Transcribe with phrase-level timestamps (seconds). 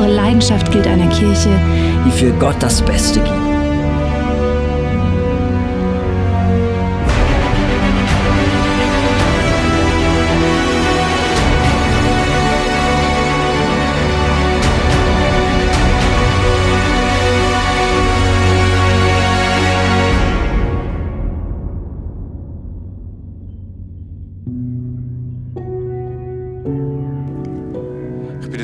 [0.00, 1.50] Unsere Leidenschaft gilt einer Kirche,
[2.06, 3.50] die für Gott das Beste gibt.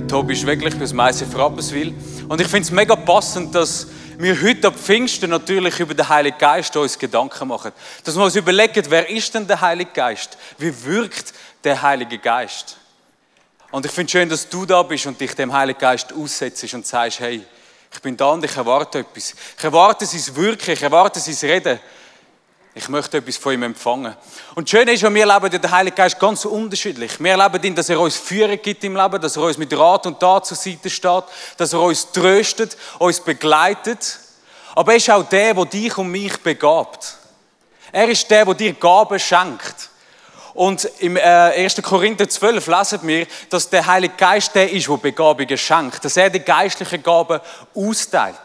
[0.03, 1.95] Tobi Schweglich bis Meise Frappeswil.
[2.29, 3.87] Und ich finde es mega passend, dass
[4.19, 7.73] wir heute ab Pfingsten natürlich über den Heiligen Geist uns Gedanken machen.
[8.03, 10.37] Dass wir uns überlegen, wer ist denn der Heilige Geist?
[10.59, 12.79] Wie wirkt der Heilige Geist?
[13.71, 16.73] Und ich finde es schön, dass du da bist und dich dem Heiligen Geist aussetzt
[16.75, 17.43] und sagst, hey,
[17.93, 19.35] ich bin da und ich erwarte etwas.
[19.57, 21.79] Ich erwarte sein Wirken, ich erwarte sein Reden.
[22.79, 24.15] Ich möchte etwas von ihm empfangen.
[24.55, 27.19] Und schön ist, wir leben den Heiligen Geist ganz unterschiedlich.
[27.19, 30.05] Wir erleben ihn, dass er uns Führung gibt im Leben, dass er uns mit Rat
[30.05, 31.25] und Tat zur Seite steht,
[31.57, 34.19] dass er uns tröstet, uns begleitet.
[34.75, 37.17] Aber er ist auch der, der dich und mich begabt.
[37.93, 39.89] Er ist der, der dir Gaben schenkt.
[40.53, 41.79] Und im 1.
[41.79, 46.19] Äh, Korinther 12 lesen wir, dass der Heilige Geist der ist, der Begabungen schenkt, dass
[46.19, 47.41] er die geistlichen Gaben
[47.75, 48.37] austeilt.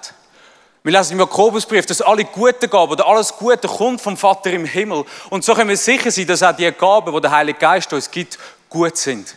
[0.83, 4.65] Wir lesen im Jakobusbrief, dass alle guten Gaben oder alles Gute kommt vom Vater im
[4.65, 5.05] Himmel.
[5.29, 8.09] Und so können wir sicher sein, dass auch die Gaben, die der Heilige Geist uns
[8.09, 9.35] gibt, gut sind.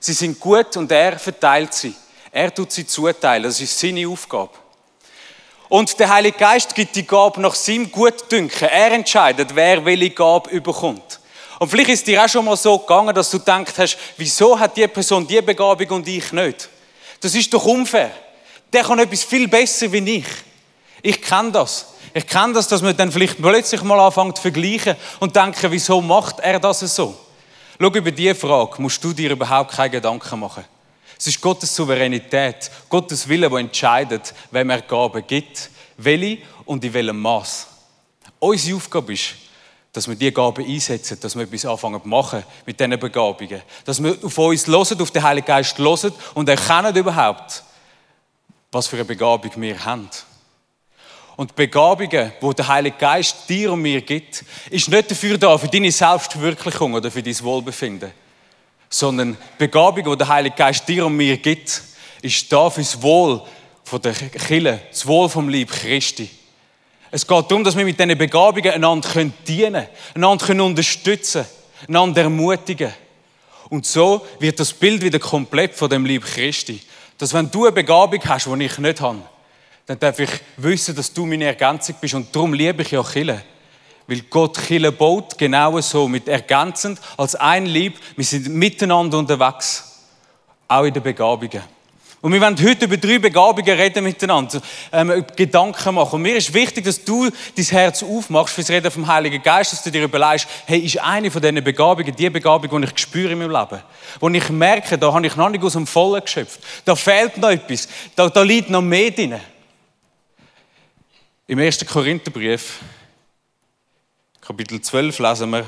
[0.00, 1.94] Sie sind gut und er verteilt sie.
[2.32, 3.42] Er tut sie zuteilen.
[3.42, 4.52] Das ist seine Aufgabe.
[5.68, 8.68] Und der Heilige Geist gibt die Gabe nach seinem Gutdünken.
[8.68, 11.20] Er entscheidet, wer welche Gabe überkommt.
[11.58, 14.74] Und vielleicht ist dir auch schon mal so gegangen, dass du gedacht hast, wieso hat
[14.74, 16.70] die Person die Begabung und ich nicht?
[17.20, 18.10] Das ist doch unfair.
[18.72, 20.47] Der kann etwas viel besser wie ich.
[21.02, 21.86] Ich kenne das.
[22.14, 26.00] Ich kenne das, dass man dann vielleicht plötzlich mal anfängt zu vergleichen und denken, wieso
[26.00, 27.16] macht er das so?
[27.80, 30.64] Schau, über diese Frage musst du dir überhaupt keine Gedanken machen.
[31.18, 36.92] Es ist Gottes Souveränität, Gottes Wille, der entscheidet, wem er Gaben gibt, welche und in
[36.92, 37.66] welchem Maß.
[38.38, 39.34] Unsere Aufgabe ist,
[39.92, 43.62] dass wir diese Gaben einsetzen, dass wir etwas anfangen zu machen mit diesen Begabungen.
[43.84, 47.64] Dass wir auf uns hören, auf den Heiligen Geist hören und erkennen überhaupt,
[48.70, 50.08] was für eine Begabung wir haben.
[51.38, 55.56] Und die Begabungen, die der Heilige Geist dir und mir gibt, ist nicht dafür da,
[55.56, 58.10] für deine Selbstverwirklichung oder für dein Wohlbefinden.
[58.90, 61.80] Sondern die Begabung, die der Heilige Geist dir und mir gibt,
[62.22, 63.40] ist da für das Wohl
[64.02, 66.28] der Kirche, das Wohl vom Lieb Christi.
[67.12, 69.08] Es geht darum, dass wir mit diesen Begabungen einander
[69.46, 72.92] dienen können, einander unterstützen können, einander ermutigen.
[73.68, 76.82] Und so wird das Bild wieder komplett von dem Lieb Christi.
[77.16, 79.22] Dass wenn du eine Begabung hast, die ich nicht habe,
[79.88, 82.12] dann darf ich wissen, dass du meine Ergänzung bist.
[82.12, 83.42] Und darum liebe ich ja Chile.
[84.06, 87.98] Weil Gott Chile baut genau so, mit ergänzend, als ein Lieb.
[88.14, 90.04] Wir sind miteinander unterwegs.
[90.68, 91.62] Auch in den Begabungen.
[92.20, 94.60] Und wir wollen heute über drei Begabungen reden miteinander,
[94.92, 96.16] ähm, Gedanken machen.
[96.16, 99.82] Und mir ist wichtig, dass du dein Herz aufmachst fürs Reden vom Heiligen Geist, dass
[99.82, 103.38] du dir überlegst, hey, ist eine von diesen Begabungen die Begabung, die ich spüre in
[103.38, 103.82] meinem Leben?
[104.20, 106.60] Wo ich merke, da habe ich noch nicht aus dem Vollen geschöpft.
[106.84, 107.88] Da fehlt noch etwas.
[108.14, 109.40] Da, da liegt noch mehr drin.
[111.50, 111.86] Im 1.
[111.86, 112.80] Korintherbrief,
[114.42, 115.66] Kapitel 12, lesen wir,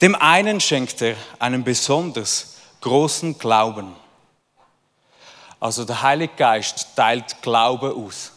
[0.00, 3.94] dem einen schenkt er einen besonders großen Glauben.
[5.60, 8.32] Also der Heilige Geist teilt Glaube aus.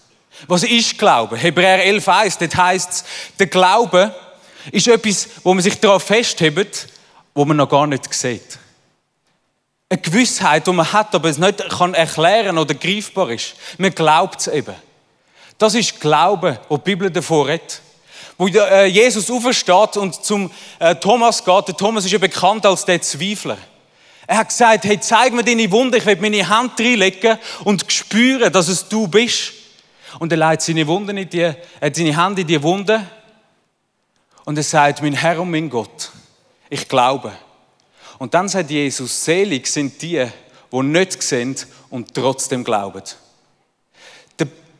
[0.45, 1.37] Was ist Glaube?
[1.37, 3.05] Hebräer 11, 1, dort heißt es,
[3.39, 4.13] der Glaube
[4.69, 6.89] ist etwas, wo man sich darauf festhebt,
[7.33, 8.59] wo man noch gar nicht sieht.
[9.87, 13.55] Eine Gewissheit, die man hat, aber es nicht kann erklären oder greifbar ist.
[13.77, 14.75] Man glaubt es eben.
[15.57, 17.81] Das ist Glaube, wo die Bibel davor redet.
[18.37, 21.67] Wo äh, Jesus aufersteht und zum äh, Thomas geht.
[21.67, 23.57] Der Thomas ist ja bekannt als der Zweifler.
[24.25, 28.51] Er hat gesagt, hey, zeig mir deine Wunde, ich will meine Hand reinlegen und spüren,
[28.51, 29.53] dass es du bist.
[30.19, 33.05] Und er legt seine Wunde in die, hat seine Hand in die Wunde
[34.45, 36.11] und er sagt, mein Herr und mein Gott,
[36.69, 37.31] ich glaube.
[38.19, 40.25] Und dann sagt Jesus, selig sind die,
[40.71, 41.55] die nicht sehen
[41.89, 43.03] und trotzdem glauben.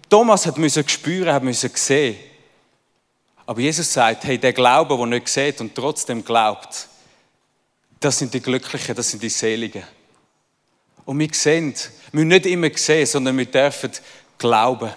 [0.09, 2.17] Thomas hat müssen spüren, hat müssen sehen.
[3.45, 6.87] Aber Jesus sagt, hey, der Glaube, der nicht sieht und trotzdem glaubt,
[7.99, 9.83] das sind die Glücklichen, das sind die Seligen.
[11.05, 11.73] Und wir sehen,
[12.11, 13.91] wir nicht immer sehen, sondern wir dürfen
[14.37, 14.91] glauben.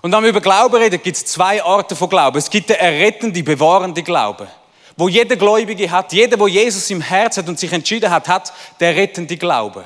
[0.00, 2.36] Und wenn wir über Glauben reden, gibt es zwei Arten von Glauben.
[2.38, 4.46] Es gibt den errettende, bewahrende Glauben.
[4.96, 8.52] Wo jeder Gläubige hat, jeder, wo Jesus im Herz hat und sich entschieden hat, hat
[8.80, 9.84] der rettende Glaube.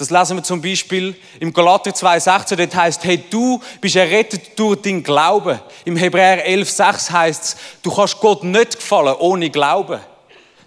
[0.00, 4.80] Das lesen wir zum Beispiel im Galater 2,16, dort heißt, hey, du bist errettet durch
[4.80, 5.60] deinen Glauben.
[5.84, 10.00] Im Hebräer 11,6 heißt es, du kannst Gott nicht gefallen ohne Glauben.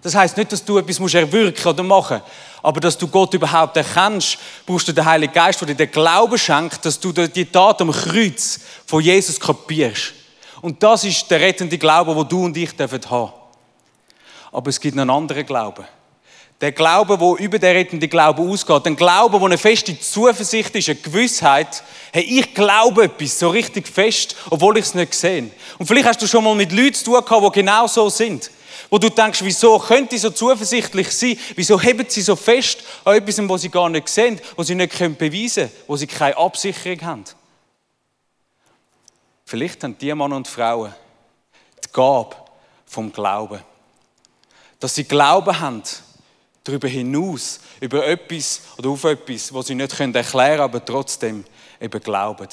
[0.03, 2.21] Das heißt nicht, dass du etwas musst erwirken oder machen,
[2.61, 4.37] aber dass du Gott überhaupt erkennst,
[4.67, 7.91] brauchst du den Heiligen Geist, der dir den Glauben schenkt, dass du die Tat am
[7.91, 10.13] Kreuz von Jesus kapierst.
[10.61, 13.31] Und das ist der rettende Glaube, wo du und ich haben dürfen
[14.51, 15.85] Aber es gibt noch einen anderen Glauben.
[16.63, 18.87] Der Glaube, wo über den rettenden Glauben ausgeht.
[18.87, 21.83] Ein Glaube, wo eine feste Zuversicht ist, eine Gewissheit.
[22.13, 25.51] Hey, ich glaube etwas so richtig fest, obwohl ich es nicht sehe.
[25.77, 28.49] Und vielleicht hast du schon mal mit Leuten zu tun gehabt, die genau so sind.
[28.89, 31.37] Wo du denkst, wieso könnte so zuversichtlich sein?
[31.57, 34.97] Wieso heben sie so fest an etwas, was sie gar nicht sehen, was sie nicht
[35.17, 37.25] beweisen können, wo sie keine Absicherung haben?
[39.43, 40.93] Vielleicht haben die Männer und Frauen
[41.83, 42.37] die Gabe
[42.85, 43.59] vom Glauben.
[44.79, 45.83] Dass sie Glauben haben,
[46.63, 51.43] darüber hinaus, über etwas oder auf etwas, was sie nicht erklären können, aber trotzdem
[51.79, 52.47] eben glauben.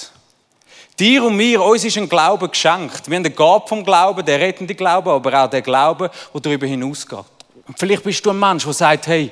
[0.98, 3.08] Dir und mir, uns ist ein Glaube geschenkt.
[3.08, 6.66] Wir haben den Gabe vom Glauben, der rettende Glaube, aber auch der Glaube, der darüber
[6.66, 7.24] hinausgeht.
[7.66, 9.30] Und vielleicht bist du ein Mensch, der sagt, hey,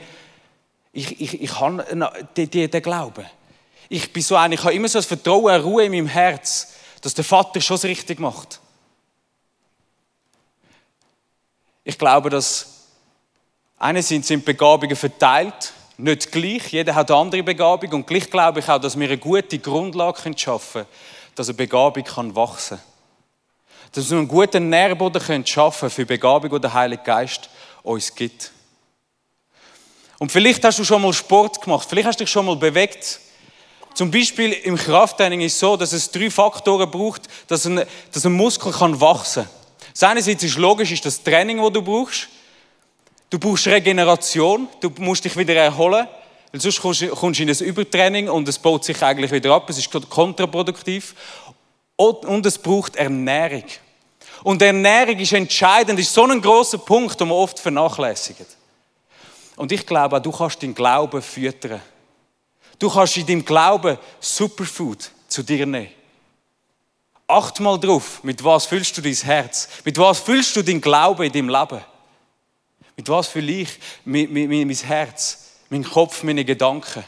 [0.92, 1.84] ich, ich, ich habe
[2.36, 3.26] den, den, den Glauben.
[3.88, 6.74] Ich bin so ein, ich habe immer so ein Vertrauen, eine Ruhe in meinem Herz,
[7.02, 8.60] dass der Vater schon richtig macht.
[11.84, 12.77] Ich glaube, dass
[13.78, 16.72] Einerseits sind Begabungen verteilt, nicht gleich.
[16.72, 17.92] Jeder hat eine andere Begabung.
[17.92, 20.86] Und gleich glaube ich auch, dass wir eine gute Grundlage schaffen können,
[21.34, 22.04] dass eine Begabung
[22.34, 22.86] wachsen kann.
[23.92, 27.50] Dass wir einen guten Nährboden schaffen können für Begabung, die der Heilige Geist
[27.82, 28.52] uns gibt.
[30.18, 33.20] Und vielleicht hast du schon mal Sport gemacht, vielleicht hast du dich schon mal bewegt.
[33.94, 37.82] Zum Beispiel im Krafttraining ist es so, dass es drei Faktoren braucht, dass ein,
[38.12, 39.52] dass ein Muskel kann wachsen kann.
[39.92, 42.28] Das einerseits ist logisch, ist das Training, das du brauchst.
[43.30, 46.08] Du brauchst Regeneration, du musst dich wieder erholen,
[46.50, 49.78] weil sonst kommst du in ein Übertraining und es baut sich eigentlich wieder ab, es
[49.78, 51.14] ist kontraproduktiv.
[51.96, 53.64] Und es braucht Ernährung.
[54.44, 58.46] Und Ernährung ist entscheidend, ist so ein großer Punkt, den man oft vernachlässigt.
[59.56, 61.82] Und ich glaube, du kannst deinen Glauben füttern.
[62.78, 65.88] Du kannst in deinem Glauben Superfood zu dir nehmen.
[67.26, 69.68] Acht mal drauf, mit was füllst du dein Herz?
[69.84, 71.84] Mit was füllst du deinen Glauben in deinem Leben?
[72.98, 77.04] Mit was fülle ich mein, mein, mein Herz, mein Kopf, meine Gedanken?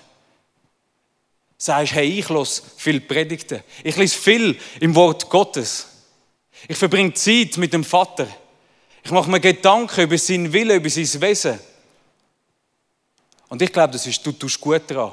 [1.59, 3.65] Sagst, hey, ich los viel Predigten.
[3.83, 5.89] Ich lese viel im Wort Gottes.
[6.69, 8.29] Ich verbringe Zeit mit dem Vater.
[9.03, 11.59] Ich mache mir Gedanken über seinen Willen, über sein Wesen.
[13.49, 15.13] Und ich glaube, das ist, du tust gut daran,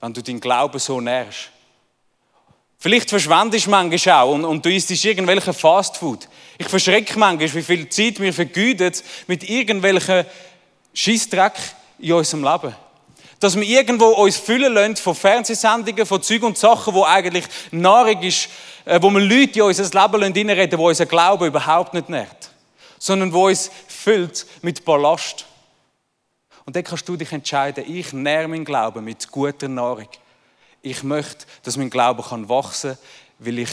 [0.00, 1.50] wenn du deinen Glauben so nährst.
[2.82, 6.26] Vielleicht verschwendest du manchmal auch und, und du isst irgendwelche Fastfood.
[6.56, 8.92] Ich verschrecke manchmal, wie viel Zeit wir vergüten
[9.26, 10.24] mit irgendwelchen
[10.94, 11.52] Schissdreck
[11.98, 12.74] in unserem Leben.
[13.38, 18.22] Dass wir irgendwo uns füllen lassen von Fernsehsendungen, von Zeug und Sachen, wo eigentlich Nahrung
[18.22, 18.48] ist,
[18.86, 22.50] äh, wo wir Leute in unser Leben reinreden wo unser Glaube überhaupt nicht nährt.
[22.98, 25.44] Sondern wo uns füllt mit Ballast.
[26.64, 30.08] Und dann kannst du dich entscheiden, ich nähre meinen Glauben mit guter Nahrung.
[30.82, 32.98] Ich möchte, dass mein Glaube kann wachsen kann,
[33.38, 33.70] weil ich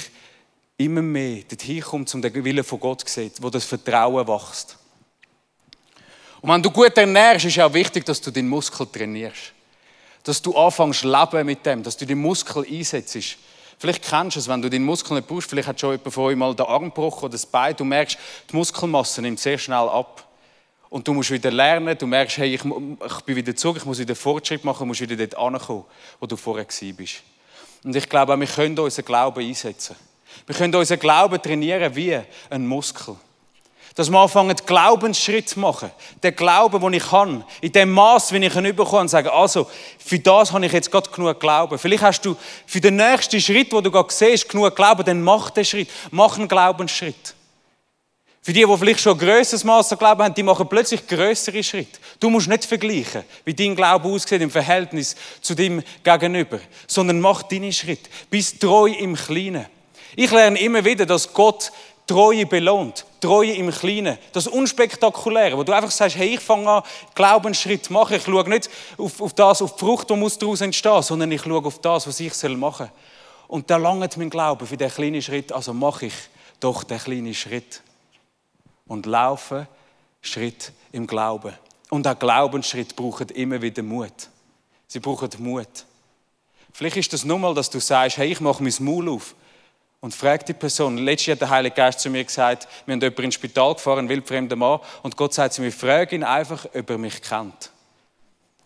[0.78, 4.78] immer mehr dorthin komme, um den Willen von Gott zu sehen, wo das Vertrauen wächst.
[6.42, 9.54] Und wenn du gut ernährst, ist es auch wichtig, dass du den Muskel trainierst.
[10.24, 13.38] Dass du anfängst leben mit dem, dass du den Muskel einsetzt.
[13.80, 16.24] Vielleicht kennst du es, wenn du den Muskel nicht brauchst, vielleicht hat schon jemand von
[16.26, 18.18] euch mal den Arm gebrochen oder das Bein, du merkst,
[18.52, 20.26] die Muskelmasse nimmt sehr schnell ab.
[20.89, 24.00] Und du musst wieder lernen, du merkst, hey, ich, ich bin wieder zurück, ich muss
[24.00, 25.86] wieder Fortschritt machen, ich muss wieder dort ankommen,
[26.20, 27.24] wo du vorher bist.
[27.84, 29.96] Und ich glaube, wir können unseren Glauben einsetzen.
[30.46, 33.15] Wir können unseren Glauben trainieren wie ein Muskel.
[33.96, 35.89] Dass wir anfangen, Glaubensschritt zu machen.
[36.22, 39.67] Der Glaube, den ich kann, in dem Maß, wie ich ihn bekomme, und sagen, also,
[39.98, 41.79] für das habe ich jetzt gerade genug Glauben.
[41.79, 42.36] Vielleicht hast du
[42.67, 45.89] für den nächsten Schritt, wo du gerade siehst, genug Glauben, dann mach den Schritt.
[46.12, 47.34] Mach einen Glaubensschritt.
[48.48, 52.00] Für die, die vielleicht schon grösseres Maß an Glauben haben, die machen plötzlich größere Schritte.
[52.18, 57.44] Du musst nicht vergleichen, wie dein Glaube aussieht im Verhältnis zu dem Gegenüber, sondern mach
[57.44, 58.10] deine Schritte.
[58.30, 59.66] Bist treu im Kleinen.
[60.16, 61.74] Ich lerne immer wieder, dass Gott
[62.08, 63.06] Treue belohnt.
[63.20, 64.18] Treue im Kleinen.
[64.32, 66.84] Das Unspektakuläre, wo du einfach sagst, hey, ich fange an,
[67.16, 68.16] Glaubensschritt machen.
[68.16, 71.66] Ich schaue nicht auf, auf das, auf die Frucht, die daraus entstehen sondern ich schaue
[71.66, 72.92] auf das, was ich machen soll.
[73.50, 76.13] Und da langt mein Glaube für den kleinen Schritt, also mache ich
[76.62, 77.82] doch den kleinen Schritt
[78.88, 79.67] und laufen
[80.22, 81.53] Schritt im Glauben.
[81.89, 84.29] Und auch Glaubensschritt brauchen immer wieder Mut.
[84.88, 85.86] Sie brauchen Mut.
[86.74, 89.36] Vielleicht ist das nur mal, dass du sagst, hey, ich mache mein Maul auf
[90.00, 90.98] und frag die Person.
[90.98, 94.00] Letztes Jahr hat der Heilige Geist zu mir gesagt, wir haben jemanden ins Spital gefahren,
[94.00, 97.72] einen wildfremder Mann, und Gott sagt zu mir, frag ihn einfach, ob er mich kennt.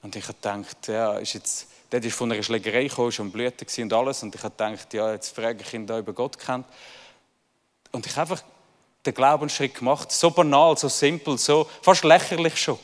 [0.02, 3.84] Und ich habe gedacht, ja, ist jetzt, der ist von einer Schlägerei gekommen, schon Blüten
[3.84, 6.66] und alles, und ich habe gedacht, ja, jetzt frage ich ihn, ob er Gott kennt.
[7.92, 8.44] Und ich habe einfach
[9.06, 12.78] den Glaubensschritt gemacht, so banal, so simpel, so fast lächerlich schon.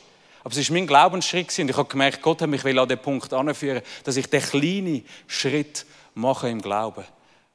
[0.44, 3.34] Aber es war mein Glaubensschritt und ich habe gemerkt, Gott hat mich an den Punkt
[3.34, 7.04] anführen, dass ich den kleinen Schritt mache im Glauben,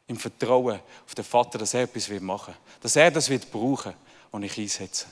[0.07, 3.95] im Vertrauen auf den Vater, dass er etwas machen wird, dass er das wird brauchen
[4.31, 5.07] und ich einsetze.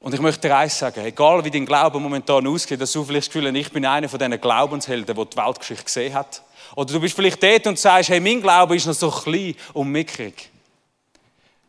[0.00, 3.26] Und ich möchte dir eins sagen, egal wie dein Glaube momentan ausgeht, dass du vielleicht
[3.26, 6.42] das Gefühl hast, ich bin einer von diesen Glaubenshelden, die die Weltgeschichte gesehen hat.
[6.76, 9.90] Oder du bist vielleicht dort und sagst, hey, mein Glaube ist noch so klein und
[9.90, 10.50] mickrig.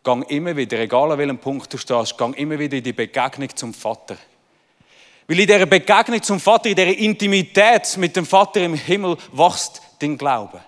[0.03, 3.55] Gang immer wieder, egal an welchem Punkt du stehst, gang immer wieder in die Begegnung
[3.55, 4.17] zum Vater.
[5.27, 9.81] Weil in dieser Begegnung zum Vater, in dieser Intimität mit dem Vater im Himmel, wächst
[9.99, 10.61] dein Glaube.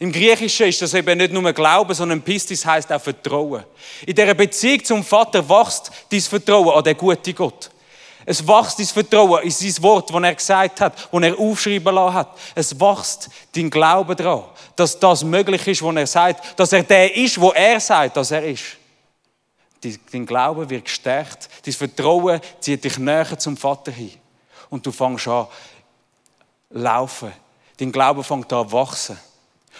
[0.00, 3.64] Im Griechischen ist das eben nicht nur Glauben, sondern Pistis heißt auch Vertrauen.
[4.06, 7.70] In dieser Beziehung zum Vater wächst dein Vertrauen an den guten Gott.
[8.28, 12.14] Es wächst dein Vertrauen in sein Wort, das er gesagt hat, das er aufschreiben lassen
[12.14, 12.36] hat.
[12.56, 14.42] Es wächst dein Glaube daran,
[14.74, 18.32] dass das möglich ist, was er sagt, dass er der ist, wo er sagt, dass
[18.32, 18.64] er ist.
[20.10, 24.14] Dein Glaube wird gestärkt, dein Vertrauen zieht dich näher zum Vater hin.
[24.70, 25.46] Und du fängst an
[26.70, 27.32] laufen.
[27.78, 29.16] Dein Glaube fängt an wachsen.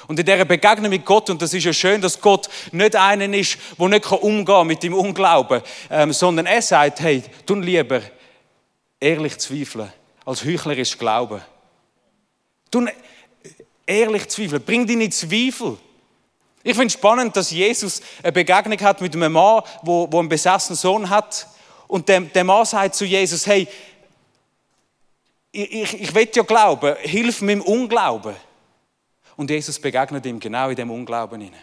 [0.07, 3.33] Und in dieser Begegnung mit Gott, und das ist ja schön, dass Gott nicht einer
[3.35, 8.03] ist, der nicht umgehen kann mit dem Unglauben, ähm, sondern er sagt, hey, tu lieber
[9.00, 9.93] ehrlich zweifeln,
[10.25, 11.41] als heuchlerisch glauben.
[12.71, 12.87] Tu
[13.87, 15.79] ehrlich zweifeln, bring in Zweifel.
[16.62, 20.76] Ich finde es spannend, dass Jesus eine Begegnung hat mit einem Mann, der einen besessenen
[20.76, 21.47] Sohn hat.
[21.87, 23.69] Und der, der Mann sagt zu Jesus, hey,
[25.53, 28.35] ich, ich, ich will ja glauben, hilf mir im Unglauben.
[29.37, 31.61] Und Jesus begegnet ihm genau in dem Unglauben hinein.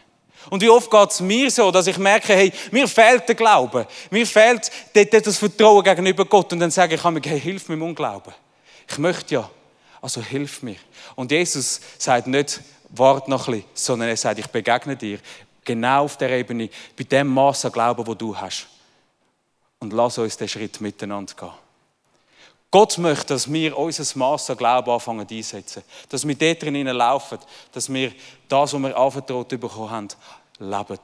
[0.50, 3.88] Und wie oft geht es mir so, dass ich merke, hey, mir fehlt der Glaube.
[4.09, 6.51] Mir fehlt das Vertrauen gegenüber Gott.
[6.53, 8.33] Und dann sage ich, hey, hilf mir im Unglauben.
[8.89, 9.50] Ich möchte ja,
[10.01, 10.75] also hilf mir.
[11.15, 15.19] Und Jesus sagt nicht, warte noch ein bisschen, sondern er sagt, ich begegne dir
[15.63, 18.67] genau auf der Ebene, bei dem Maß an Glauben, wo du hast.
[19.79, 21.62] Und lass uns den Schritt miteinander gehen.
[22.74, 25.84] Gott möchte, dass wir unser Maß an Glauben anfangen einsetzen.
[26.10, 27.38] Dass wir dort drin laufen.
[27.72, 28.12] Dass wir
[28.48, 30.08] das, was wir anvertraut bekommen haben,
[30.58, 31.00] leben.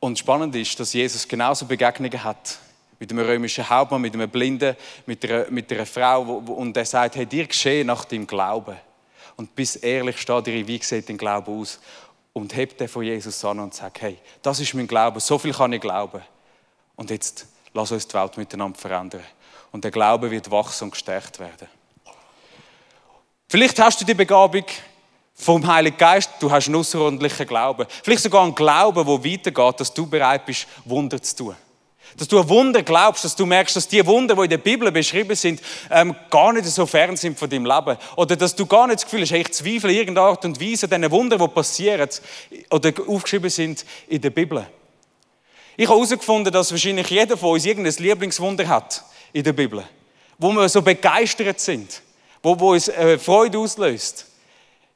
[0.00, 2.58] Und spannend ist, dass Jesus genauso Begegnungen hat
[2.98, 4.74] mit einem römischen Hauptmann, mit einem Blinden,
[5.04, 8.76] mit einer, mit einer Frau, und er sagt, hey, dir geschehe nach deinem Glauben.
[9.36, 11.80] Und bis ehrlich steht dir, wie sieht dein Glaube aus?
[12.32, 15.52] Und hebt den von Jesus an und sagt, hey, das ist mein Glaube, so viel
[15.52, 16.22] kann ich glauben.
[16.94, 19.20] Und jetzt Lass uns die Welt miteinander verändern.
[19.70, 21.68] Und der Glaube wird wachsen und gestärkt werden.
[23.48, 24.64] Vielleicht hast du die Begabung
[25.34, 27.86] vom Heiligen Geist, du hast einen außerordentlichen Glauben.
[28.02, 31.56] Vielleicht sogar einen Glauben, der weitergeht, dass du bereit bist, Wunder zu tun.
[32.16, 34.90] Dass du ein Wunder glaubst, dass du merkst, dass die Wunder, die in der Bibel
[34.90, 37.98] beschrieben sind, ähm, gar nicht so fern sind von deinem Leben.
[38.16, 40.58] Oder dass du gar nicht das Gefühl hast, hey, ich zweifle in irgendeiner Art und
[40.58, 42.08] Weise an diesen Wunder, die passieren
[42.70, 44.66] oder aufgeschrieben sind in der Bibel.
[45.78, 49.84] Ich habe herausgefunden, dass wahrscheinlich jeder von uns irgendein Lieblingswunder hat in der Bibel,
[50.38, 52.00] wo wir so begeistert sind,
[52.42, 54.26] wo, wo uns äh, Freude auslöst.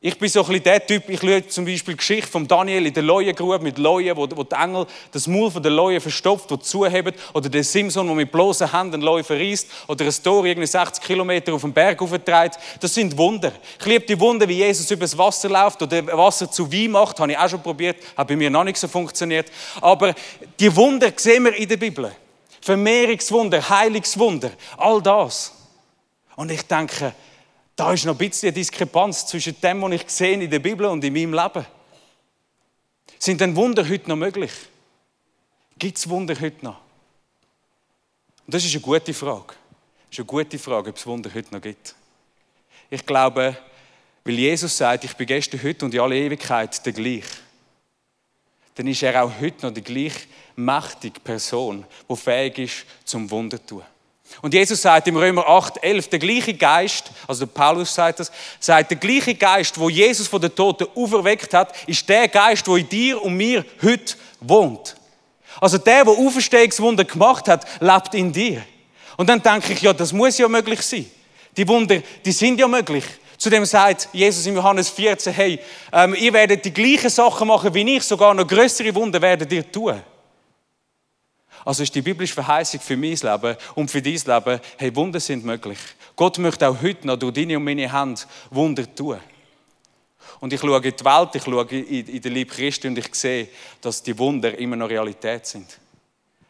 [0.02, 2.86] Ich bin so ein bisschen der Typ, ich lese zum Beispiel die Geschichte von Daniel
[2.86, 6.50] in der Leuengrube mit Leuen, wo, wo die Engel das Maul von der Leuen verstopft,
[6.50, 10.66] wo zuheben, oder der Simson, der mit bloßen Händen Leuen verriest, oder ein Tor irgendwie
[10.66, 12.58] 60 Kilometer auf den Berg auftreibt.
[12.80, 13.52] Das sind Wunder.
[13.78, 17.32] Ich liebe die Wunder, wie Jesus übers Wasser läuft oder Wasser zu Wein macht, habe
[17.32, 19.52] ich auch schon probiert, hat bei mir noch nicht so funktioniert.
[19.82, 20.14] Aber
[20.58, 22.10] die Wunder sehen wir in der Bibel.
[22.62, 25.52] Vermehrungswunder, Heilungswunder, all das.
[26.36, 27.12] Und ich denke,
[27.80, 30.84] da ist noch ein bisschen eine Diskrepanz zwischen dem, was ich sehe in der Bibel
[30.84, 31.64] und in meinem Leben.
[33.18, 34.50] Sind denn Wunder heute noch möglich?
[35.78, 36.76] Gibt es Wunder heute noch?
[38.44, 39.54] Und das ist eine gute Frage.
[40.10, 41.94] Das ist eine gute Frage, ob es Wunder heute noch gibt.
[42.90, 43.56] Ich glaube,
[44.24, 47.24] weil Jesus sagt, ich bin gestern, heute und in alle Ewigkeit der gleich,
[48.74, 53.58] dann ist er auch heute noch die gleich mächtige Person, die fähig ist, zum Wunder
[53.58, 53.82] zu tun.
[54.42, 58.90] Und Jesus sagt im Römer 8, 11, der gleiche Geist, also Paulus sagt das, sagt,
[58.90, 62.88] der gleiche Geist, wo Jesus von den Toten auferweckt hat, ist der Geist, wo in
[62.88, 64.96] dir und mir heute wohnt.
[65.60, 68.62] Also der, der Auferstehungswunder gemacht hat, lebt in dir.
[69.16, 71.04] Und dann denke ich, ja, das muss ja möglich sein.
[71.56, 73.04] Die Wunder, die sind ja möglich.
[73.36, 75.58] Zudem sagt Jesus in Johannes 14, hey,
[75.92, 79.70] ähm, ihr werdet die gleichen Sachen machen wie ich, sogar noch größere Wunder werdet ihr
[79.70, 80.00] tun.
[81.64, 85.44] Also ist die biblische Verheißung für mein Leben und für dein Leben, hey, Wunder sind
[85.44, 85.78] möglich.
[86.16, 89.18] Gott möchte auch heute noch durch deine und meine Hand Wunder tun.
[90.40, 93.48] Und ich schaue in die Welt, ich schaue in den Lieb Christi und ich sehe,
[93.80, 95.78] dass die Wunder immer noch Realität sind.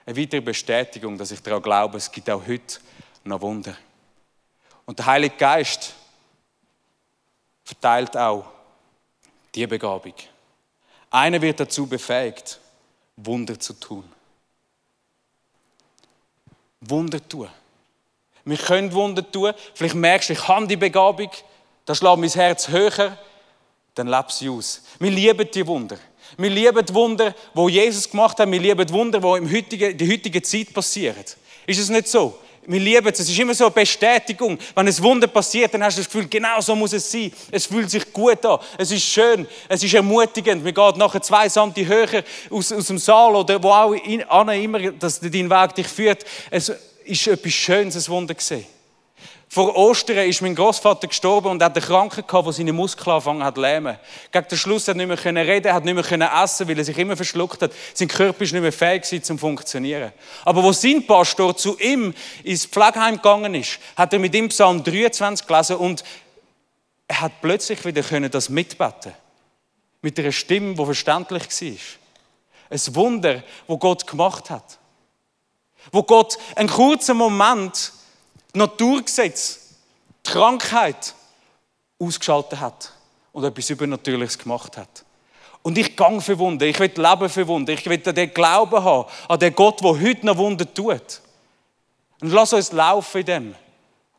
[0.07, 2.79] Eine weitere Bestätigung, dass ich daran glaube, es gibt auch heute
[3.25, 3.76] noch Wunder.
[4.87, 5.95] Und der Heilige Geist
[7.64, 8.45] verteilt auch
[9.55, 10.14] die Begabung.
[11.11, 12.61] Einer wird dazu befähigt,
[13.17, 14.05] Wunder zu tun.
[16.80, 17.49] Wunder tun.
[18.44, 19.52] Wir können Wunder tun.
[19.75, 21.30] Vielleicht merkst du, ich habe die Begabung,
[21.84, 23.16] da schlägt mein Herz höher,
[23.94, 24.82] dann lebe sie aus.
[24.99, 25.99] Wir lieben die Wunder.
[26.38, 28.50] Wir lieben die Wunder, wo Jesus gemacht hat.
[28.50, 31.25] Wir lieben die Wunder, die in der heutigen Zeit passieren.
[31.66, 32.38] Ist es nicht so?
[32.67, 33.21] Wir lieben es.
[33.21, 34.59] Es ist immer so eine Bestätigung.
[34.75, 37.33] Wenn ein Wunder passiert, dann hast du das Gefühl, genau so muss es sein.
[37.50, 38.59] Es fühlt sich gut an.
[38.76, 39.47] Es ist schön.
[39.69, 40.64] Es ist ermutigend.
[40.64, 44.93] Wir gehen nachher zwei Santi höher aus, aus dem Saal oder wo auch in, immer,
[44.93, 46.25] dass dein Weg dich führt.
[46.50, 46.71] Es
[47.05, 48.67] ist etwas Schönes, ein Wunder gesehen.
[49.52, 53.42] Vor Ostern ist mein Großvater gestorben und hat eine Krankheit gehabt, die seine Muskeln angefangen
[53.42, 53.99] hat zu lähmen.
[54.30, 56.97] Gegen den Schluss hat er nicht mehr reden, hat nicht mehr essen, weil er sich
[56.97, 57.73] immer verschluckt hat.
[57.92, 60.12] Sein Körper ist nicht mehr fähig gewesen, zum funktionieren.
[60.45, 62.14] Aber wo sein Pastor zu ihm
[62.45, 66.04] ins Pflegeheim gegangen ist, hat er mit ihm Psalm 23 gelesen und
[67.09, 69.12] er hat plötzlich wieder können das mitbeten.
[70.00, 71.76] Mit einer Stimme, die verständlich war.
[72.71, 74.78] Ein Wunder, wo Gott gemacht hat.
[75.90, 77.95] Wo Gott einen kurzen Moment
[78.54, 79.75] Naturgesetz,
[80.25, 81.14] Krankheit
[81.99, 82.92] ausgeschaltet hat
[83.33, 85.04] und etwas Übernatürliches gemacht hat.
[85.62, 88.83] Und ich gang für Wunder, ich will Leben für Wunder, ich will an den Glauben
[88.83, 91.21] haben, an den Gott, der heute noch Wunder tut.
[92.21, 93.54] Und lass uns laufen in dem.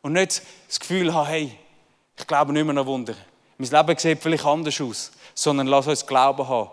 [0.02, 1.58] Und nicht das Gefühl haben, hey,
[2.18, 3.16] ich glaube nicht mehr an Wunder.
[3.58, 5.12] Mein Leben sieht vielleicht anders aus.
[5.34, 6.70] Sondern lass uns Glauben haben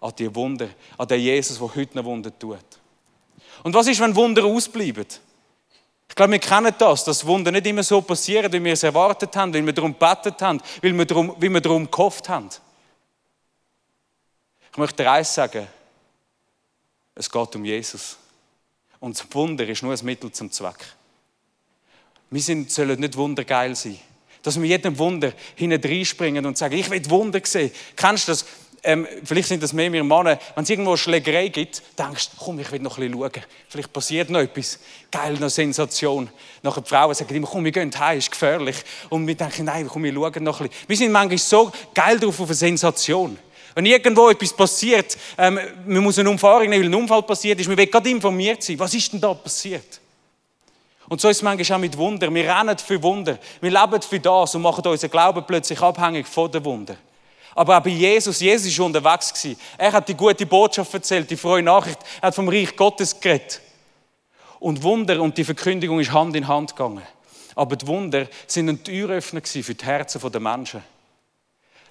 [0.00, 2.58] an die Wunder, an den Jesus, der heute noch Wunder tut.
[3.62, 5.06] Und was ist, wenn Wunder ausbleiben?
[6.12, 9.34] Ich glaube, wir kennen das, dass Wunder nicht immer so passieren, wie wir es erwartet
[9.34, 12.50] haben, wie wir darum gebetet haben, wie wir darum, wie wir darum gehofft haben.
[14.70, 15.66] Ich möchte dir eins sagen.
[17.14, 18.18] Es geht um Jesus.
[19.00, 20.84] Und das Wunder ist nur ein Mittel zum Zweck.
[22.28, 23.98] Wir sind, sollen nicht wundergeil sein.
[24.42, 27.72] Dass wir jedem Wunder hinten springen und sagen, ich will Wunder sehen.
[27.96, 28.44] Kennst du das?
[28.84, 32.58] Ähm, vielleicht sind das mehr wir Männer, wenn es irgendwo Schlägerei gibt, denkst du, komm,
[32.58, 33.44] ich will noch ein bisschen schauen.
[33.68, 34.80] Vielleicht passiert noch etwas.
[35.10, 36.28] Geil, noch Sensation.
[36.62, 38.76] Nachher die Frauen sagen immer, komm, wir gehen heim, ist gefährlich.
[39.08, 40.88] Und wir denken, nein, komm, wir schauen noch ein bisschen.
[40.88, 43.38] Wir sind manchmal so geil drauf auf eine Sensation.
[43.74, 47.68] Wenn irgendwo etwas passiert, ähm, man muss eine Umfahrung nehmen, weil ein Unfall passiert ist,
[47.68, 48.78] wir wollen gerade informiert sein.
[48.78, 50.00] Was ist denn da passiert?
[51.08, 52.34] Und so ist es manchmal auch mit Wunder.
[52.34, 53.38] Wir rennen für Wunder.
[53.60, 56.96] Wir leben für das und machen unseren Glauben plötzlich abhängig von den Wunder.
[57.54, 59.46] Aber auch bei Jesus, Jesus war unterwegs.
[59.76, 61.98] Er hat die gute Botschaft erzählt, die frohe Nachricht.
[62.20, 63.60] Er hat vom Reich Gottes geredet.
[64.58, 67.02] Und Wunder und die Verkündigung ist Hand in Hand gegangen.
[67.54, 70.82] Aber die Wunder sind ein Türöffner für die Herzen der Menschen.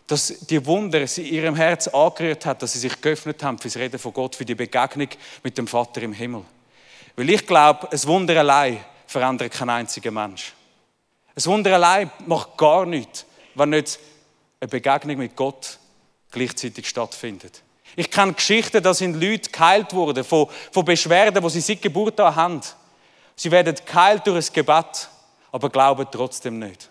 [0.07, 3.77] Dass die Wunder sie ihrem Herz angerührt hat, dass sie sich geöffnet haben für das
[3.77, 5.09] Reden von Gott, für die Begegnung
[5.43, 6.43] mit dem Vater im Himmel.
[7.15, 10.53] Weil ich glaube, ein Wunder allein verändert keinen einzigen Mensch.
[11.35, 13.99] Ein Wunder allein macht gar nichts, wenn nicht
[14.61, 15.79] eine Begegnung mit Gott
[16.29, 17.63] gleichzeitig stattfindet.
[17.95, 22.19] Ich kenne Geschichten, da sind Leute geheilt worden von, von Beschwerden, die sie seit Geburt
[22.19, 22.61] an haben.
[23.35, 25.09] Sie werden geheilt durch ein Gebet,
[25.51, 26.89] aber glauben trotzdem nicht.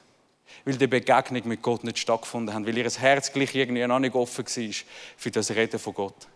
[0.64, 4.14] Weil die Begegnung mit Gott nicht stattgefunden hat, weil ihr Herz gleich irgendwie noch nicht
[4.14, 4.74] offen war
[5.16, 6.26] für das Reden von Gott.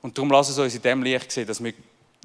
[0.00, 1.74] Und darum lassen Sie uns in dem Licht sehen, dass wir,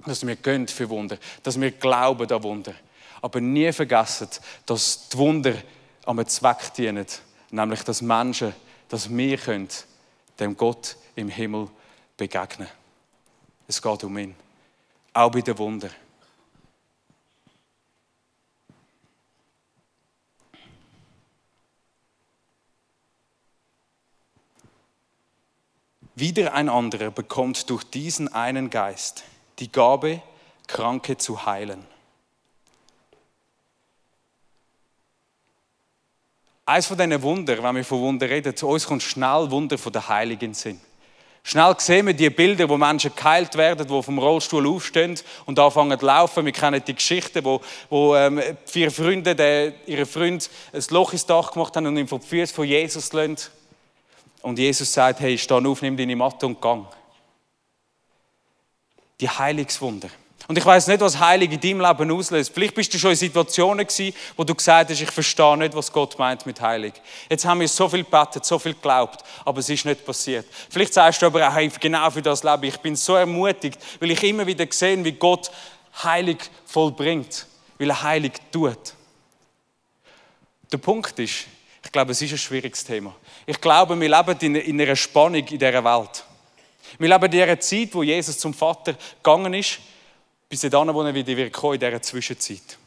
[0.05, 2.73] dass wir gehen für Wunder, dass wir glauben an Wunder.
[3.21, 4.29] Aber nie vergessen,
[4.65, 5.53] dass die Wunder
[6.05, 7.05] am Zweck dienen,
[7.53, 8.53] nämlich dass Menschen,
[8.89, 9.69] dass wir können,
[10.39, 11.69] dem Gott im Himmel
[12.17, 12.67] begegnen.
[13.67, 14.35] Es geht um ihn.
[15.13, 15.89] Auch bei den Wunder.
[26.15, 29.23] Wieder ein anderer bekommt durch diesen einen Geist
[29.59, 30.21] die Gabe,
[30.67, 31.92] Kranke zu heilen.
[36.65, 39.91] Eines von diesen Wunder, wenn wir von Wunder reden, zu uns kommt schnell Wunder von
[39.91, 40.79] der Heiligen Sinn.
[41.45, 45.99] Schnell sehen wir die Bilder, wo Menschen geheilt werden, die vom Rollstuhl aufstehen und anfangen
[45.99, 46.45] zu laufen.
[46.45, 51.51] Wir kennen die Geschichte, wo, wo ähm, vier Freunde, ihre Freund ein Loch ins Dach
[51.51, 53.35] gemacht haben und ihn vor die Füße von Jesus lassen.
[54.41, 56.85] Und Jesus sagt, hey, steh auf, nimm deine Matte und gang.
[59.19, 60.09] Die Heilungswunder.
[60.47, 62.51] Und ich weiß nicht, was Heilig in deinem Leben auslöst.
[62.53, 65.91] Vielleicht bist du schon in Situationen gewesen, wo du gesagt hast, ich verstehe nicht, was
[65.91, 66.93] Gott meint mit Heilig.
[67.29, 70.45] Jetzt haben wir so viel gebetet, so viel geglaubt, aber es ist nicht passiert.
[70.69, 72.63] Vielleicht sagst du aber auch, hey, genau für das Leben.
[72.63, 75.49] Ich bin so ermutigt, weil ich immer wieder sehe, wie Gott
[76.03, 77.45] Heilig vollbringt,
[77.77, 78.95] weil er Heilig tut.
[80.71, 81.45] Der Punkt ist,
[81.85, 83.15] ich glaube, es ist ein schwieriges Thema.
[83.45, 86.25] Ich glaube, wir leben in einer Spannung in dieser Welt.
[86.97, 89.79] Wir leben in dieser Zeit, wo Jesus zum Vater gegangen ist
[90.53, 92.77] bis dahin, wo er wieder wird kommen, in dieser Zwischenzeit.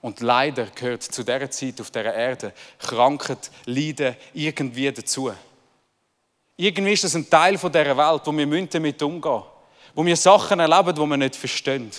[0.00, 5.32] Und leider gehört zu dieser Zeit auf dieser Erde Krankheit, Leiden irgendwie dazu.
[6.56, 9.46] Irgendwie ist das ein Teil von dieser Welt, wo wir damit umgehen müssen.
[9.96, 11.90] Wo wir Sachen erleben, die wir nicht verstehen.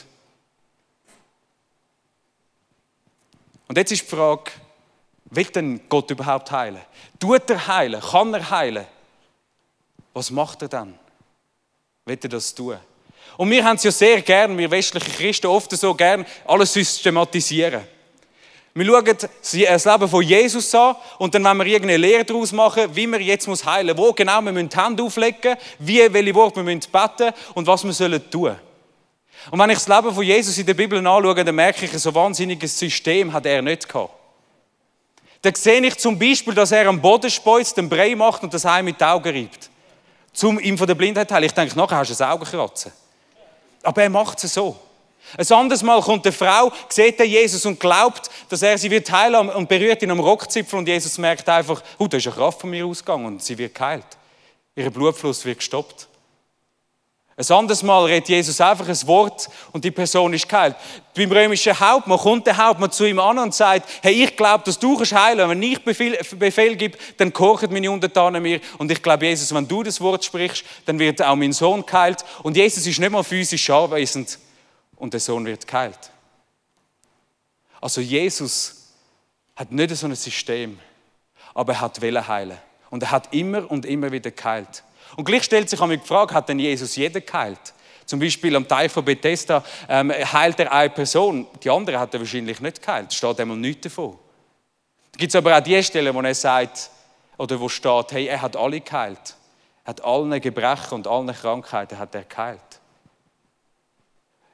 [3.67, 4.51] Und jetzt ist die Frage,
[5.25, 6.81] will denn Gott überhaupt heilen?
[7.19, 7.99] Tut er heilen?
[7.99, 8.85] Kann er heilen?
[10.13, 10.97] Was macht er dann?
[12.05, 12.77] Will er das tun?
[13.37, 17.81] Und wir haben es ja sehr gern, wir westlichen Christen, oft so gern alles systematisieren.
[18.77, 22.93] Wir schauen das Leben von Jesus an und dann wollen wir irgendeine Lehre daraus machen,
[22.93, 26.63] wie wir jetzt heilen muss, wo genau wir die Hände auflegen wie, welche Worte wir
[26.65, 28.53] beten müssen und was wir sollen tun
[29.49, 31.99] Und wenn ich das Leben von Jesus in der Bibel anschaue, dann merke ich, ein
[31.99, 34.11] so wahnsinniges System hat er nicht gehabt.
[35.41, 38.65] Da sehe ich zum Beispiel, dass er am Boden speuzt, den Brei macht und das
[38.65, 39.69] Heim mit den Augen reibt.
[40.41, 41.45] Um ihm von der Blindheit heilen.
[41.45, 42.91] Ich denke, nachher hast du ein Augenkratzen.
[43.85, 44.75] Aber er macht es so.
[45.37, 49.49] Ein anderes Mal kommt eine Frau, sieht Jesus und glaubt, dass er sie wird heilen
[49.49, 52.69] und berührt ihn am Rockzipfel und Jesus merkt einfach, oh, da ist eine Kraft von
[52.69, 54.05] mir ausgegangen und sie wird geheilt.
[54.75, 56.07] Ihr Blutfluss wird gestoppt.
[57.37, 60.77] Ein anderes Mal redet Jesus einfach ein Wort und die Person ist geheilt.
[61.13, 64.79] Beim römischen Hauptmann kommt der Hauptmann zu ihm an und sagt, hey, ich glaube, dass
[64.79, 65.49] du kannst heilen.
[65.49, 68.61] Wenn ich Befehl, Befehl gebe, dann kochen meine Untertanen mir.
[68.77, 72.23] Und ich glaube, Jesus, wenn du das Wort sprichst, dann wird auch mein Sohn geheilt.
[72.41, 74.39] Und Jesus ist nicht mal physisch anwesend
[74.95, 76.11] und der Sohn wird geheilt.
[77.81, 78.93] Also Jesus
[79.57, 80.79] hat nicht so ein System,
[81.53, 82.57] aber er hat Welle heilen.
[82.89, 84.84] Und er hat immer und immer wieder geheilt.
[85.15, 87.73] Und gleich stellt sich einmal die Frage, hat denn Jesus jeden geheilt?
[88.05, 92.19] Zum Beispiel am Teil von Bethesda ähm, heilt er eine Person, die andere hat er
[92.19, 93.13] wahrscheinlich nicht geheilt.
[93.13, 94.17] Steht einmal nichts davon.
[95.11, 96.91] Da gibt es aber auch die Stellen, wo er sagt,
[97.37, 99.35] oder wo steht, hey, er hat alle geheilt.
[99.83, 102.59] Er hat alle Gebrechen und alle Krankheiten hat er geheilt.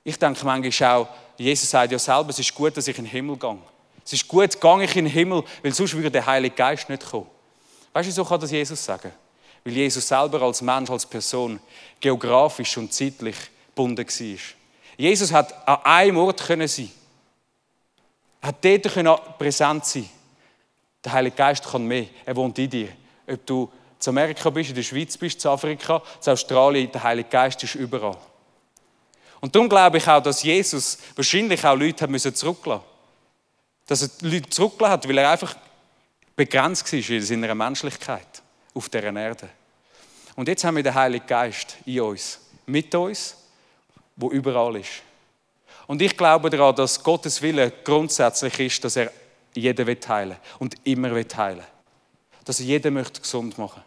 [0.03, 3.11] Ich denke manchmal auch, Jesus sagt ja selber, es ist gut, dass ich in den
[3.11, 3.57] Himmel gehe.
[4.03, 7.05] Es ist gut, gehe ich in den Himmel, weil sonst würde der Heilige Geist nicht
[7.05, 7.27] kommen.
[7.93, 9.11] Weißt du, so kann das Jesus sagen?
[9.63, 11.59] Weil Jesus selber als Mensch, als Person
[11.99, 13.35] geografisch und zeitlich
[13.67, 14.39] gebunden war.
[14.97, 16.91] Jesus hat an einem Ort können sein.
[18.41, 20.09] Er hat dort können präsent sein.
[21.03, 22.05] Der Heilige Geist kann mehr.
[22.25, 22.89] Er wohnt in dir.
[23.27, 27.29] Ob du zu Amerika bist, in der Schweiz bist, zu Afrika, zu Australien, der Heilige
[27.29, 28.17] Geist ist überall.
[29.39, 32.83] Und darum glaube ich auch, dass Jesus wahrscheinlich auch Leute hat zurücklassen
[33.87, 35.55] Dass er Leute zurückgelassen hat, weil er einfach
[36.35, 38.41] begrenzt war in seiner Menschlichkeit
[38.73, 39.49] auf dieser Erde.
[40.35, 43.35] Und jetzt haben wir den Heiligen Geist in uns, mit uns,
[44.15, 45.01] wo überall ist.
[45.87, 49.11] Und ich glaube daran, dass Gottes Wille grundsätzlich ist, dass er
[49.53, 51.65] jeden will heilen und immer will heilen.
[52.45, 53.83] Dass er jeden möchte gesund machen.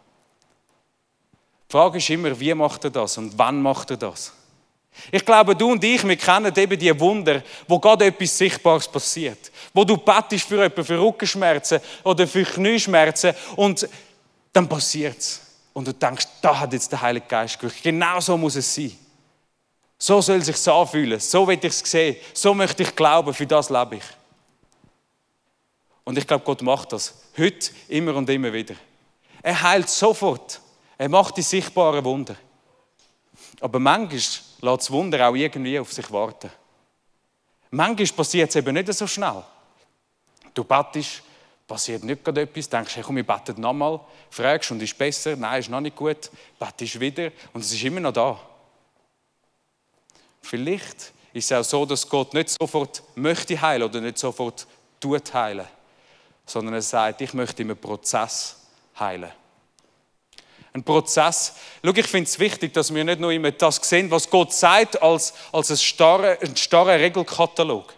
[1.67, 4.33] Die Frage ist immer, wie macht er das und wann macht er das?
[5.11, 9.51] Ich glaube, du und ich, wir kennen eben die Wunder, wo gerade etwas Sichtbares passiert.
[9.73, 13.87] Wo du bettest für jemanden, für Rückenschmerzen oder für Knieschmerzen und
[14.55, 15.41] dann passiert es.
[15.73, 17.83] Und du denkst, da hat jetzt der Heilige Geist gewirkt.
[17.83, 18.97] Genau so muss es sein.
[19.97, 21.19] So soll es sich anfühlen.
[21.19, 22.15] So will ich es sehen.
[22.33, 23.33] So möchte ich glauben.
[23.33, 24.03] Für das lebe ich.
[26.05, 27.13] Und ich glaube, Gott macht das.
[27.37, 28.75] Heute, immer und immer wieder.
[29.41, 30.61] Er heilt sofort.
[30.97, 32.37] Er macht die sichtbaren Wunder.
[33.59, 36.51] Aber manchmal lässt das Wunder auch irgendwie auf sich warten.
[37.71, 39.43] Manchmal passiert es eben nicht so schnell.
[40.53, 41.23] Du bettest,
[41.67, 43.99] passiert nicht gerade etwas, denkst, hey, komm, wir beten nochmal,
[44.29, 47.99] fragst und ist besser, nein, ist noch nicht gut, betest wieder und es ist immer
[47.99, 48.39] noch da.
[50.41, 54.67] Vielleicht ist es auch so, dass Gott nicht sofort möchte heilen oder nicht sofort
[54.99, 55.67] tut heilen,
[56.45, 58.57] sondern er sagt, ich möchte im Prozess
[58.99, 59.31] heilen.
[60.71, 61.55] Ein Prozess.
[61.83, 65.01] Schau, ich finde es wichtig, dass wir nicht nur immer das sehen, was Gott sagt,
[65.01, 67.94] als, als ein starrer, ein Regelkatalog.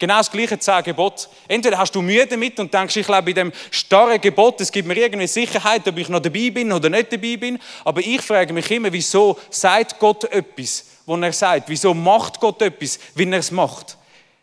[0.00, 1.28] Genau das gleiche zehn Gebot.
[1.46, 4.88] Entweder hast du Mühe damit und denkst, ich lebe in dem starren Gebot, es gibt
[4.88, 7.58] mir irgendwie Sicherheit, ob ich noch dabei bin oder nicht dabei bin.
[7.84, 11.68] Aber ich frage mich immer, wieso sagt Gott etwas, was er sagt?
[11.68, 13.98] Wieso macht Gott etwas, wie er es macht?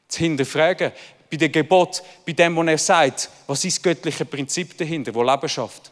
[0.07, 0.91] Zu hinterfragen,
[1.27, 5.23] bei dem Gebot, bei dem, was er sagt, was ist das göttliche Prinzip dahinter, wo
[5.23, 5.91] Leben schafft?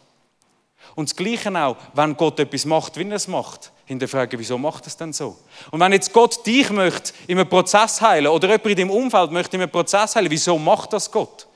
[0.94, 3.72] Und das Gleiche auch, wenn Gott etwas macht, wie er es macht.
[3.86, 5.38] Hinterfragen, wieso macht es denn so?
[5.72, 9.32] Und wenn jetzt Gott dich möchte in einem Prozess heilen oder jemand in deinem Umfeld
[9.32, 11.48] möchte in einem Prozess heilen, wieso macht das Gott?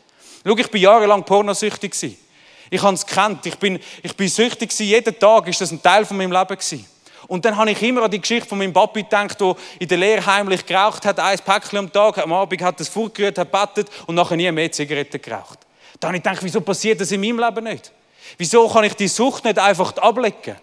[0.45, 2.17] Schau, ich bin jahrelang pornosüchtig.
[2.69, 3.45] Ich habe es gekannt.
[3.45, 4.77] Ich bin, ich bin süchtig.
[4.79, 6.85] Jeden Tag ist das ein Teil von meinem Leben.
[7.27, 9.97] Und dann habe ich immer an die Geschichte von meinem Papi gedacht, der in der
[9.97, 13.87] Lehre heimlich geraucht hat, ein Päckchen am Tag, am Abend hat das vorgerührt, hat bettet
[14.07, 15.59] und nachher nie mehr Zigaretten geraucht.
[15.99, 17.91] Da habe ich gedacht, wieso passiert das in meinem Leben nicht?
[18.37, 20.55] Wieso kann ich die Sucht nicht einfach ablegen?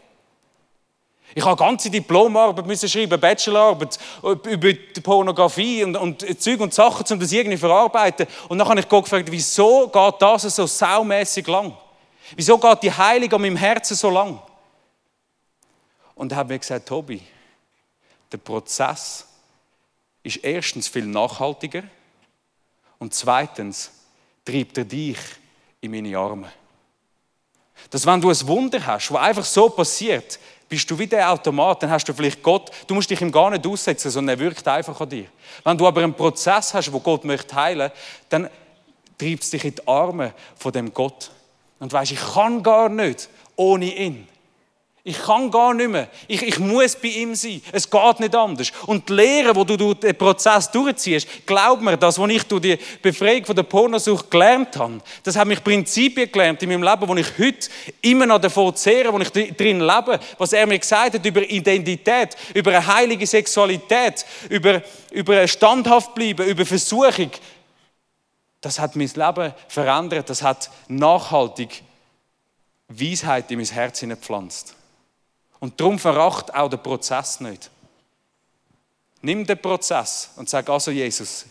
[1.37, 7.05] Ich habe ganze Diplomarbeit müssen schreiben, Bachelorarbeit über die Pornografie und, und Zeug und Sachen,
[7.13, 8.27] um das irgendwie verarbeiten.
[8.49, 11.77] Und dann habe ich Gott gefragt, wieso geht das so saumässig lang?
[12.35, 14.41] Wieso geht die Heilung an meinem Herzen so lang?
[16.15, 17.21] Und er hat mir gesagt, Tobi,
[18.33, 19.27] der Prozess
[20.23, 21.83] ist erstens viel nachhaltiger
[22.99, 23.91] und zweitens
[24.43, 25.19] treibt er dich
[25.83, 26.51] in meine Arme.
[27.91, 31.83] Dass wenn du ein Wunder hast, was einfach so passiert, bist du wie der Automat,
[31.83, 34.67] dann hast du vielleicht Gott, du musst dich ihm gar nicht aussetzen, sondern er wirkt
[34.67, 35.27] einfach an dir.
[35.65, 37.91] Wenn du aber einen Prozess hast, wo Gott möchte heilen,
[38.29, 38.51] dann
[39.19, 41.31] treibt es dich in die Arme von dem Gott.
[41.79, 44.29] Und weißt, ich kann gar nicht ohne ihn.
[45.09, 46.09] Ich kann gar nicht mehr.
[46.27, 47.63] Ich, ich muss bei ihm sein.
[47.71, 48.73] Es geht nicht anders.
[48.87, 52.79] Und die Lehre, wo du den Prozess durchziehst, glaub mir, das, was ich durch die
[53.01, 57.15] Befreiung von der Pornosucht gelernt habe, das hat mich Prinzipien gelernt in meinem Leben, wo
[57.15, 57.69] ich heute
[58.03, 62.37] immer noch davon zehre, wo ich drin lebe, was er mir gesagt hat über Identität,
[62.53, 67.31] über eine heilige Sexualität, über, über standhaft bleiben, über Versuchung.
[68.61, 70.29] Das hat mein Leben verändert.
[70.29, 71.85] Das hat nachhaltig
[72.89, 74.76] Weisheit in mein Herz hineingepflanzt.
[75.67, 77.73] Und darum veracht auch den Prozess nicht.
[79.21, 81.45] Nimm den Prozess und sag also Jesus,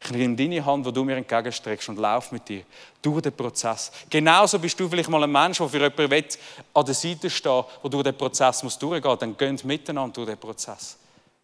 [0.00, 2.64] ich nehme deine Hand, wo du mir entgegenstreckst und lauf mit dir
[3.00, 3.92] durch den Prozess.
[4.10, 6.28] Genauso bist du vielleicht mal ein Mensch, der für jemanden will,
[6.74, 10.38] an der Seite stehen wo durch den Prozess muss durchgehen Dann geht miteinander durch den
[10.38, 10.96] Prozess.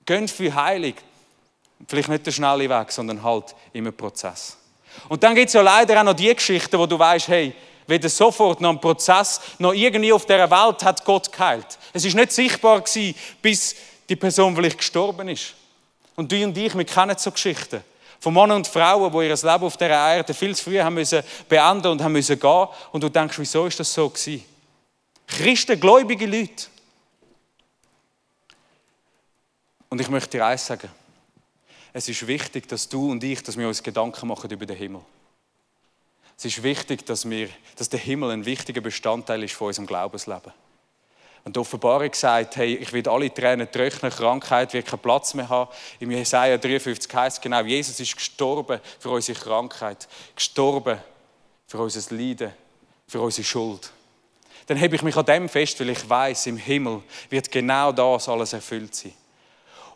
[0.04, 0.96] Geht für Heilig.
[1.86, 4.56] Vielleicht nicht der schnelle Weg, sondern halt immer Prozess.
[5.08, 7.54] Und dann gibt es ja leider auch noch die Geschichten, wo du weißt, hey,
[7.90, 11.78] weder sofort noch ein Prozess, noch irgendwie auf dieser Welt hat Gott geheilt.
[11.92, 13.76] Es ist nicht sichtbar gewesen, bis
[14.08, 15.54] die Person vielleicht gestorben ist.
[16.16, 17.82] Und du und ich, wir kennen so Geschichten
[18.20, 21.22] von Männern und Frauen, die ihr Leben auf dieser Erde viel zu früh haben müssen
[21.48, 22.66] beenden und haben müssen gehen.
[22.92, 24.44] Und du denkst, wieso ist das so gewesen?
[25.26, 26.66] Christen, gläubige Leute.
[29.88, 30.90] Und ich möchte dir eins sagen.
[31.92, 35.00] Es ist wichtig, dass du und ich, dass wir uns Gedanken machen über den Himmel.
[36.40, 40.54] Es ist wichtig, dass, wir, dass der Himmel ein wichtiger Bestandteil ist von unserem Glaubensleben.
[41.44, 45.50] Und die Offenbarung sagt, hey, ich werde alle Tränen trocknen, Krankheit wird keinen Platz mehr
[45.50, 45.70] haben.
[45.98, 50.98] Im Jesaja 53 heißt genau, Jesus ist gestorben für unsere Krankheit, gestorben
[51.66, 52.54] für unser Leiden,
[53.06, 53.92] für unsere Schuld.
[54.66, 58.30] Dann habe ich mich an dem fest, weil ich weiß, im Himmel wird genau das
[58.30, 59.12] alles erfüllt sein.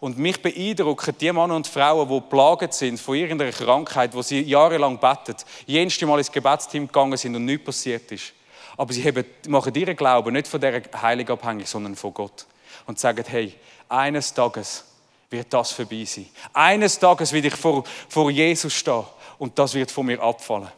[0.00, 4.42] Und mich beeindrucken die Männer und Frauen, die plagt sind von irgendeiner Krankheit, wo sie
[4.42, 8.33] jahrelang beten, jedes Mal ins Gebetsteam gegangen sind und nichts passiert ist.
[8.76, 9.12] Aber sie
[9.48, 12.46] machen ihren Glauben nicht von der Heiligung abhängig, sondern von Gott.
[12.87, 13.54] Und sagen, hey,
[13.88, 14.85] eines Tages
[15.30, 16.26] wird das vorbei sein.
[16.52, 19.04] Eines Tages werde ich vor, vor Jesus stehen
[19.38, 20.68] und das wird von mir abfallen.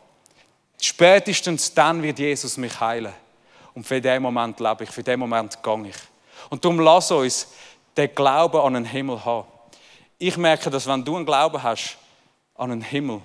[0.81, 3.13] Spätestens dann wird Jesus mich heilen.
[3.75, 5.97] Und für den Moment lebe ich, für den Moment gehe ich.
[6.49, 7.49] Und darum lass uns
[7.97, 9.49] den Glauben an den Himmel haben.
[10.19, 11.97] Ich merke, dass wenn du einen Glauben hast
[12.55, 13.21] an den Himmel,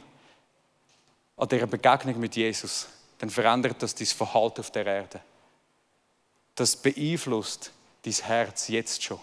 [1.37, 2.87] an dieser Begegnung mit Jesus,
[3.19, 5.21] dann verändert das dein Verhalten auf der Erde.
[6.55, 7.71] Das beeinflusst
[8.03, 9.19] dein Herz jetzt schon.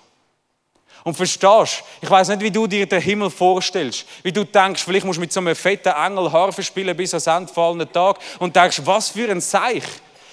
[1.04, 5.06] Und verstehst, ich weiß nicht, wie du dir den Himmel vorstellst, wie du denkst, vielleicht
[5.06, 8.56] musst du mit so einem fetten Engel Harfe spielen bis ans Ende fallenden Tag und
[8.56, 9.84] denkst, was für ein Seich.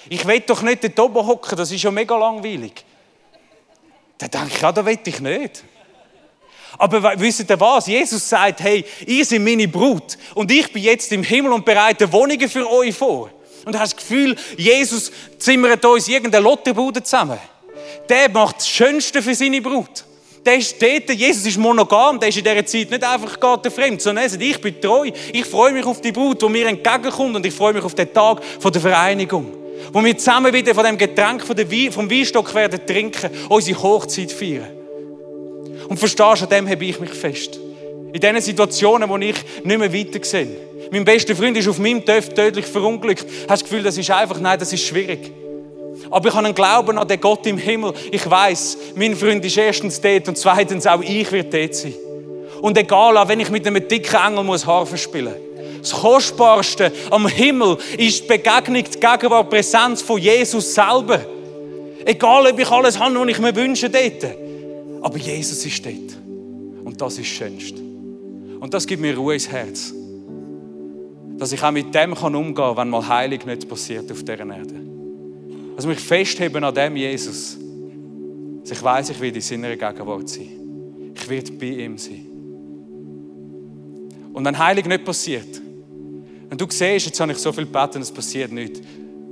[0.08, 2.84] Ich will doch nicht dort oben hocken, das ist ja mega langweilig.
[4.18, 5.64] Dann denke ich, ja, das will ich nicht.
[6.78, 7.86] Aber wisst ihr was?
[7.86, 12.10] Jesus sagt, hey, ihr seid meine Brut und ich bin jetzt im Himmel und bereite
[12.12, 13.30] Wohnungen für euch vor.
[13.64, 17.38] Und du hast das Gefühl, Jesus zimmert uns irgendeine Lotterbude zusammen.
[18.08, 20.04] Der macht das Schönste für seine Brut.
[20.44, 24.00] Der ist dort, Jesus ist monogam, der ist in dieser Zeit nicht einfach Gott fremd,
[24.00, 27.34] sondern er sagt, ich bin treu, ich freue mich auf die Brut, die mir entgegenkommt
[27.34, 30.98] und ich freue mich auf den Tag der Vereinigung wo wir zusammen wieder von dem
[30.98, 34.68] Getränk vom Weinstock werden trinken, unsere Hochzeit feiern.
[35.88, 37.58] Und verstehst du, an dem habe ich mich fest.
[38.12, 40.56] In diesen Situationen, wo ich nicht mehr weiter sehe.
[40.90, 43.24] Mein bester Freund ist auf meinem Töpf tödlich verunglückt.
[43.24, 45.32] Hast du das Gefühl, das ist einfach, nein, das ist schwierig.
[46.10, 47.92] Aber ich habe einen Glauben an den Gott im Himmel.
[48.10, 51.94] Ich weiß, mein Freund ist erstens dort und zweitens auch ich werde dort sein.
[52.60, 55.55] Und egal, wenn ich mit einem dicken Engel muss Harfe spielen muss.
[55.80, 61.20] Das Kostbarste am Himmel ist die Begegnung, die Gegenwart, die Präsenz von Jesus selber.
[62.04, 64.24] Egal, ob ich alles habe, was ich mir wünsche dort.
[65.02, 66.18] Aber Jesus ist dort.
[66.84, 67.80] Und das ist das Schönste.
[68.60, 69.92] Und das gibt mir Ruhe ins Herz.
[71.36, 74.38] Dass ich auch mit dem kann umgehen kann, wenn mal Heilig nicht passiert auf dieser
[74.38, 74.74] Erde.
[75.74, 77.58] Dass mich festheben an dem Jesus.
[78.62, 81.12] Dass ich weiß, ich werde in seiner Gegenwart sein.
[81.14, 82.26] Ich werde bei ihm sein.
[84.32, 85.62] Und wenn Heilig nicht passiert,
[86.48, 88.80] wenn du siehst, jetzt habe ich so viel gebeten, es passiert nichts.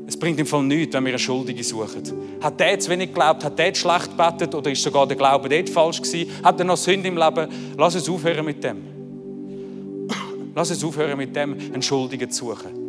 [0.06, 2.02] Es bringt im Fall nichts, wenn wir eine Schuldige suchen.
[2.42, 3.42] Hat der zu wenig geglaubt?
[3.42, 4.54] Hat der schlecht gebetet?
[4.54, 6.30] Oder ist sogar der Glaube dort falsch gewesen?
[6.42, 7.48] Hat er noch Sünde im Leben?
[7.78, 8.82] Lass uns aufhören mit dem.
[10.54, 12.84] Lass uns aufhören mit dem, einen Schuldigen zu suchen.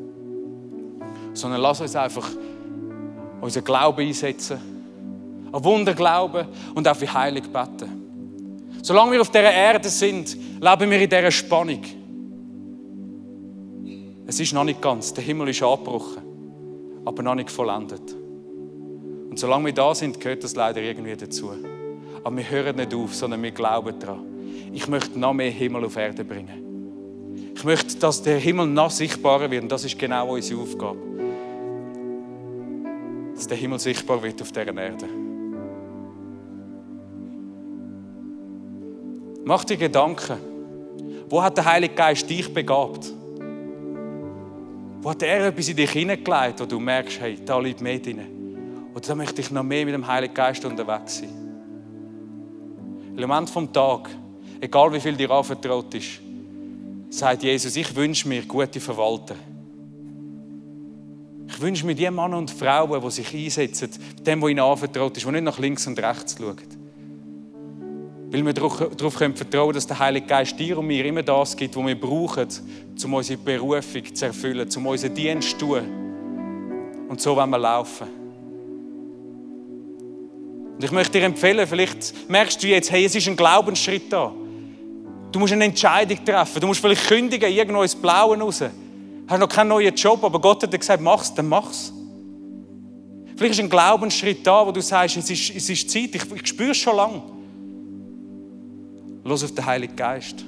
[1.34, 2.30] Sondern lass uns einfach
[3.42, 4.58] unseren Glauben einsetzen.
[5.52, 8.06] An Wunder glauben und auch für Heilig beten.
[8.82, 11.82] Solange wir auf dieser Erde sind, leben wir in dieser Spannung.
[14.28, 15.14] Es ist noch nicht ganz.
[15.14, 16.24] Der Himmel ist abgebrochen,
[17.06, 18.16] aber noch nicht vollendet.
[19.30, 21.52] Und solange wir da sind, gehört das leider irgendwie dazu.
[22.24, 24.26] Aber wir hören nicht auf, sondern wir glauben daran.
[24.74, 27.54] Ich möchte noch mehr Himmel auf Erde bringen.
[27.56, 29.64] Ich möchte, dass der Himmel noch sichtbarer wird.
[29.64, 31.00] Und das ist genau unsere Aufgabe.
[33.36, 35.06] Dass der Himmel sichtbar wird auf dieser Erde.
[39.44, 40.38] Mach dir Gedanken.
[41.30, 43.15] Wo hat der Heilige Geist dich begabt?
[45.06, 48.22] Wo hat er etwas in dich hineingelegt, wo du merkst, hey, da liegt mehr drin?
[48.92, 51.30] Oder da möchte ich noch mehr mit dem Heiligen Geist unterwegs sein?
[53.16, 54.10] Im Moment vom Tag,
[54.60, 56.22] egal wie viel dir anvertraut ist,
[57.12, 59.36] sagt Jesus, ich wünsche mir gute Verwalter.
[61.50, 63.92] Ich wünsche mir die Männer und Frauen, die sich einsetzen,
[64.26, 66.56] dem, was ihnen anvertraut ist, die nicht nach links und rechts schauen.
[68.36, 68.76] Weil wir darauf
[69.14, 72.50] vertrauen können dass der Heilige Geist dir und mir immer das gibt, was wir brauchen,
[73.06, 77.08] um unsere Berufung zu erfüllen, um unseren Dienst zu tun.
[77.08, 78.08] Und so wollen wir laufen.
[80.76, 84.34] Und ich möchte dir empfehlen, vielleicht merkst du jetzt, hey, es ist ein Glaubensschritt da.
[85.32, 86.60] Du musst eine Entscheidung treffen.
[86.60, 88.60] Du musst vielleicht kündigen, irgendwo ins Blaue raus.
[88.60, 88.70] Du
[89.30, 91.94] hast noch keinen neuen Job, aber Gott hat dir gesagt, mach's, dann mach's.
[93.38, 96.48] Vielleicht ist ein Glaubensschritt da, wo du sagst, es ist, es ist Zeit, ich, ich
[96.48, 97.35] spüre es schon lange.
[99.26, 100.46] Los auf den Heiligen Geist.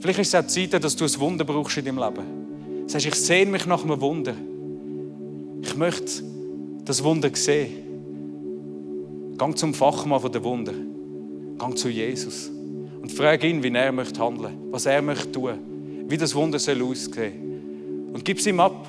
[0.00, 2.88] Vielleicht ist es auch Zeit, dass du ein Wunder brauchst in deinem Leben.
[2.88, 4.34] Sagst, ich sehne mich nach einem Wunder.
[5.62, 6.24] Ich möchte
[6.84, 9.34] das Wunder sehen.
[9.38, 10.74] Gang zum Fachmann von der Wunder.
[11.58, 12.50] Gang zu Jesus.
[13.00, 15.54] Und frage ihn, wie er möchte handeln, was er möchte tun,
[16.08, 18.10] wie das Wunder soll aussehen.
[18.12, 18.88] Und gib es ihm ab.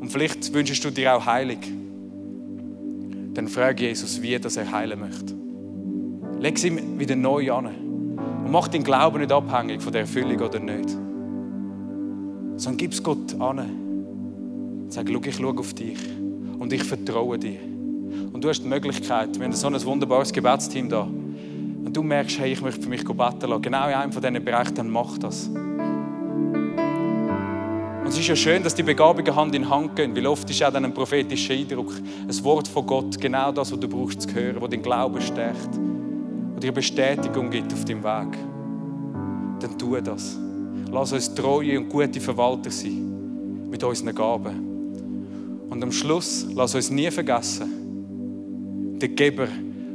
[0.00, 1.60] Und vielleicht wünschst du dir auch Heilig
[3.36, 5.34] dann frag Jesus, wie das er heilen möchte.
[6.40, 7.66] Leg sie wieder neu an.
[7.66, 10.90] Und mach den Glauben nicht abhängig von der Erfüllung oder nicht.
[12.56, 14.86] Sondern gib es Gott an.
[14.88, 15.98] Sag, schau, ich schaue auf dich.
[16.58, 17.58] Und ich vertraue dir.
[18.32, 21.02] Und du hast die Möglichkeit, wir haben so ein wunderbares Gebetsteam da.
[21.02, 23.62] Und du merkst, hey, ich möchte für mich beten lassen.
[23.62, 25.50] Genau in einem von diesen Bereichen, dann mach das.
[28.06, 30.62] Und es ist ja schön, dass die Begabungen Hand in Hand gehen, weil oft ist
[30.62, 34.32] auch dann ein prophetischer Eindruck, ein Wort von Gott, genau das, was du brauchst zu
[34.32, 35.70] hören, was den Glauben stärkt,
[36.54, 38.38] was dir Bestätigung gibt auf deinem Weg.
[39.58, 40.38] Dann tu das.
[40.88, 45.66] Lass uns treue und gute Verwalter sein mit unseren Gaben.
[45.68, 49.48] Und am Schluss, lass uns nie vergessen, den Geber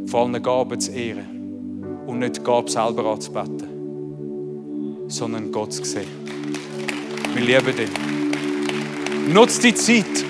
[0.08, 3.70] von allen Gaben zu ehren und nicht die Gabe selber anzubeten,
[5.08, 6.41] sondern Gott zu sehen.
[7.34, 7.90] Wir lieben dich.
[9.34, 10.26] Nutz die Zeit.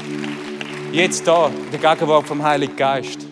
[0.91, 3.25] Jetzt da, in der Gegenwart vom Heiligen Geist.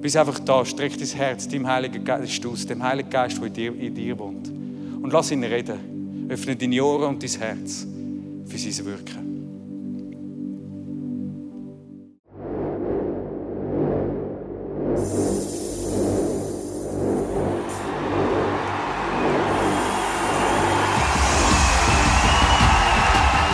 [0.00, 3.52] Bist einfach da, streck dein Herz dem Heiligen Geist aus, dem Heiligen Geist, der in
[3.52, 4.48] dir, in dir wohnt.
[4.48, 6.26] Und lass ihn reden.
[6.28, 7.86] Öffne deine Ohren und dein Herz
[8.46, 9.31] für sein Wirken.